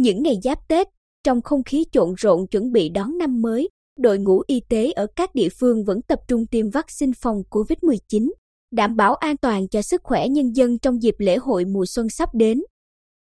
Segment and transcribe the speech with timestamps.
[0.00, 0.88] Những ngày giáp Tết,
[1.24, 3.68] trong không khí trộn rộn chuẩn bị đón năm mới,
[3.98, 8.30] đội ngũ y tế ở các địa phương vẫn tập trung tiêm vaccine phòng COVID-19,
[8.72, 12.08] đảm bảo an toàn cho sức khỏe nhân dân trong dịp lễ hội mùa xuân
[12.08, 12.62] sắp đến.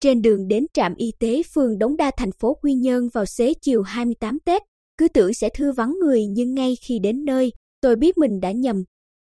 [0.00, 3.54] Trên đường đến trạm y tế phường Đống Đa thành phố Quy Nhơn vào xế
[3.62, 4.62] chiều 28 Tết,
[4.98, 8.52] cứ tưởng sẽ thư vắng người nhưng ngay khi đến nơi, tôi biết mình đã
[8.52, 8.84] nhầm.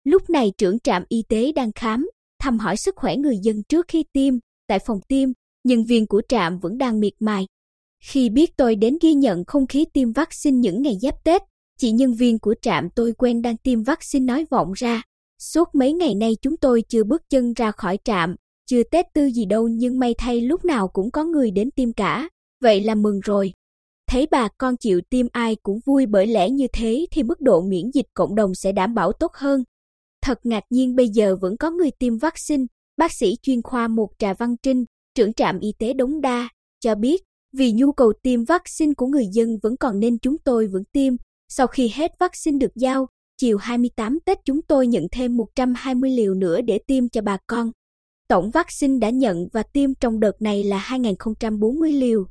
[0.04, 2.08] Lúc này trưởng trạm y tế đang khám,
[2.40, 4.34] thăm hỏi sức khỏe người dân trước khi tiêm,
[4.68, 5.30] tại phòng tiêm,
[5.68, 7.46] nhân viên của trạm vẫn đang miệt mài.
[8.04, 11.42] Khi biết tôi đến ghi nhận không khí tiêm vaccine những ngày giáp Tết,
[11.80, 15.02] chị nhân viên của trạm tôi quen đang tiêm vaccine nói vọng ra.
[15.40, 18.36] Suốt mấy ngày nay chúng tôi chưa bước chân ra khỏi trạm,
[18.70, 21.94] chưa Tết tư gì đâu nhưng may thay lúc nào cũng có người đến tiêm
[21.94, 22.30] cả,
[22.62, 23.54] vậy là mừng rồi.
[24.10, 27.62] Thấy bà con chịu tiêm ai cũng vui bởi lẽ như thế thì mức độ
[27.62, 29.64] miễn dịch cộng đồng sẽ đảm bảo tốt hơn.
[30.22, 32.66] Thật ngạc nhiên bây giờ vẫn có người tiêm vaccine,
[32.98, 34.86] bác sĩ chuyên khoa một Trà Văn Trinh,
[35.18, 37.23] trưởng trạm y tế Đống Đa, cho biết
[37.54, 41.14] vì nhu cầu tiêm vaccine của người dân vẫn còn nên chúng tôi vẫn tiêm.
[41.50, 46.34] Sau khi hết vaccine được giao, chiều 28 Tết chúng tôi nhận thêm 120 liều
[46.34, 47.72] nữa để tiêm cho bà con.
[48.28, 52.26] Tổng vaccine đã nhận và tiêm trong đợt này là 2.040 liều.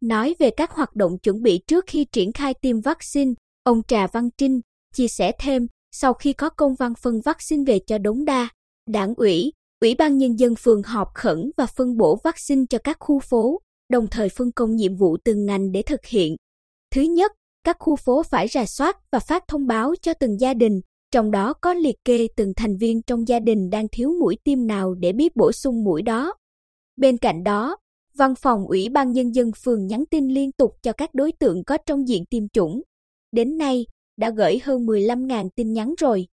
[0.00, 3.32] Nói về các hoạt động chuẩn bị trước khi triển khai tiêm vaccine,
[3.64, 4.60] ông Trà Văn Trinh
[4.94, 8.48] chia sẻ thêm, sau khi có công văn phân vaccine về cho Đống Đa,
[8.90, 9.52] đảng ủy,
[9.82, 13.60] Ủy ban Nhân dân phường họp khẩn và phân bổ vaccine cho các khu phố,
[13.88, 16.36] đồng thời phân công nhiệm vụ từng ngành để thực hiện.
[16.94, 17.32] Thứ nhất,
[17.64, 20.80] các khu phố phải rà soát và phát thông báo cho từng gia đình,
[21.10, 24.66] trong đó có liệt kê từng thành viên trong gia đình đang thiếu mũi tiêm
[24.66, 26.34] nào để biết bổ sung mũi đó.
[26.96, 27.76] Bên cạnh đó,
[28.14, 31.64] Văn phòng Ủy ban Nhân dân phường nhắn tin liên tục cho các đối tượng
[31.64, 32.82] có trong diện tiêm chủng.
[33.32, 33.86] Đến nay,
[34.16, 36.26] đã gửi hơn 15.000 tin nhắn rồi.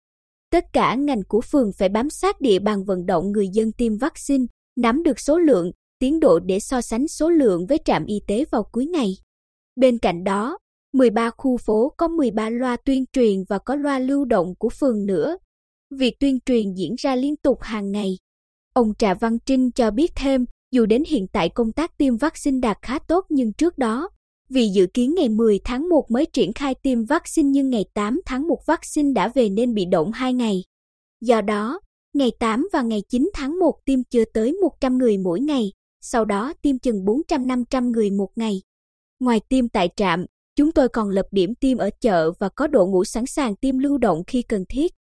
[0.51, 3.97] Tất cả ngành của phường phải bám sát địa bàn vận động người dân tiêm
[3.97, 8.15] vaccine, nắm được số lượng, tiến độ để so sánh số lượng với trạm y
[8.27, 9.13] tế vào cuối ngày.
[9.75, 10.57] Bên cạnh đó,
[10.93, 15.05] 13 khu phố có 13 loa tuyên truyền và có loa lưu động của phường
[15.05, 15.37] nữa.
[15.95, 18.17] Việc tuyên truyền diễn ra liên tục hàng ngày.
[18.73, 22.59] Ông Trà Văn Trinh cho biết thêm, dù đến hiện tại công tác tiêm vaccine
[22.59, 24.09] đạt khá tốt nhưng trước đó,
[24.49, 28.21] vì dự kiến ngày 10 tháng 1 mới triển khai tiêm vaccine nhưng ngày 8
[28.25, 30.63] tháng 1 vaccine đã về nên bị động 2 ngày.
[31.21, 31.79] Do đó,
[32.13, 35.71] ngày 8 và ngày 9 tháng 1 tiêm chưa tới 100 người mỗi ngày,
[36.01, 38.61] sau đó tiêm chừng 400-500 người một ngày.
[39.19, 42.87] Ngoài tiêm tại trạm, chúng tôi còn lập điểm tiêm ở chợ và có đội
[42.87, 44.93] ngũ sẵn sàng tiêm lưu động khi cần thiết.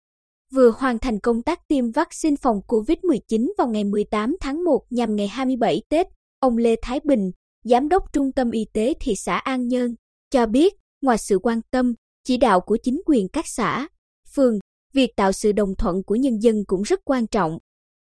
[0.53, 5.17] Vừa hoàn thành công tác tiêm vaccine phòng COVID-19 vào ngày 18 tháng 1 nhằm
[5.17, 6.07] ngày 27 Tết,
[6.41, 7.31] ông Lê Thái Bình,
[7.65, 9.95] Giám đốc Trung tâm Y tế thị xã An Nhơn,
[10.31, 13.89] cho biết ngoài sự quan tâm, chỉ đạo của chính quyền các xã,
[14.35, 14.59] phường,
[14.93, 17.59] việc tạo sự đồng thuận của nhân dân cũng rất quan trọng.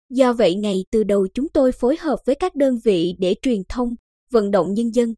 [0.10, 3.62] Do vậy ngày từ đầu chúng tôi phối hợp với các đơn vị để truyền
[3.70, 3.96] thông,
[4.32, 5.14] vận động nhân dân.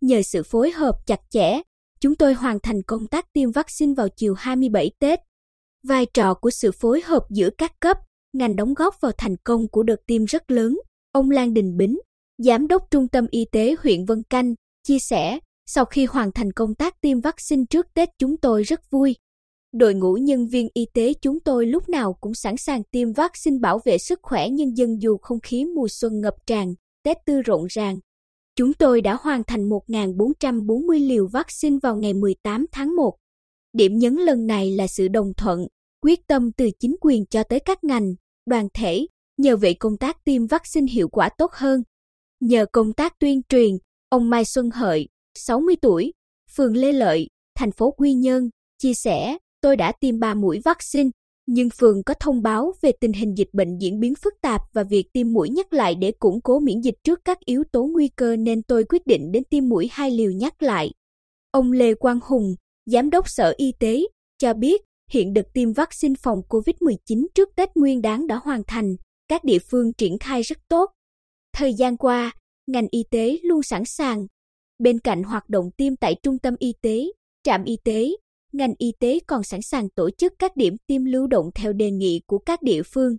[0.00, 1.60] Nhờ sự phối hợp chặt chẽ,
[2.00, 5.18] chúng tôi hoàn thành công tác tiêm vaccine vào chiều 27 Tết.
[5.88, 7.96] Vai trò của sự phối hợp giữa các cấp,
[8.32, 10.78] ngành đóng góp vào thành công của đợt tiêm rất lớn.
[11.12, 11.98] Ông Lan Đình Bính,
[12.44, 14.54] Giám đốc Trung tâm Y tế huyện Vân Canh,
[14.86, 18.90] chia sẻ, sau khi hoàn thành công tác tiêm vaccine trước Tết chúng tôi rất
[18.90, 19.16] vui.
[19.72, 23.58] Đội ngũ nhân viên y tế chúng tôi lúc nào cũng sẵn sàng tiêm vaccine
[23.58, 27.42] bảo vệ sức khỏe nhân dân dù không khí mùa xuân ngập tràn, Tết tư
[27.42, 27.98] rộn ràng.
[28.56, 33.16] Chúng tôi đã hoàn thành 1.440 liều vaccine vào ngày 18 tháng 1.
[33.72, 35.66] Điểm nhấn lần này là sự đồng thuận,
[36.02, 38.14] quyết tâm từ chính quyền cho tới các ngành,
[38.46, 39.06] đoàn thể,
[39.36, 41.82] nhờ vậy công tác tiêm vaccine hiệu quả tốt hơn.
[42.40, 43.78] Nhờ công tác tuyên truyền,
[44.08, 45.08] ông Mai Xuân Hợi,
[45.38, 46.12] 60 tuổi,
[46.56, 47.26] phường Lê Lợi,
[47.58, 48.50] thành phố Quy Nhơn,
[48.82, 51.10] chia sẻ, tôi đã tiêm 3 mũi vaccine,
[51.46, 54.82] nhưng phường có thông báo về tình hình dịch bệnh diễn biến phức tạp và
[54.82, 58.08] việc tiêm mũi nhắc lại để củng cố miễn dịch trước các yếu tố nguy
[58.08, 60.90] cơ nên tôi quyết định đến tiêm mũi hai liều nhắc lại.
[61.50, 62.54] Ông Lê Quang Hùng,
[62.86, 64.00] Giám đốc Sở Y tế,
[64.38, 64.80] cho biết
[65.10, 68.96] hiện đợt tiêm vaccine phòng COVID-19 trước Tết Nguyên đáng đã hoàn thành,
[69.28, 70.90] các địa phương triển khai rất tốt.
[71.52, 72.32] Thời gian qua,
[72.66, 74.26] ngành y tế luôn sẵn sàng.
[74.78, 77.04] Bên cạnh hoạt động tiêm tại trung tâm y tế,
[77.42, 78.10] trạm y tế,
[78.52, 81.90] ngành y tế còn sẵn sàng tổ chức các điểm tiêm lưu động theo đề
[81.90, 83.16] nghị của các địa phương.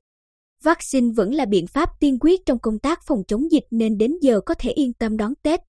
[0.63, 4.11] Vaccine vẫn là biện pháp tiên quyết trong công tác phòng chống dịch nên đến
[4.21, 5.59] giờ có thể yên tâm đón Tết.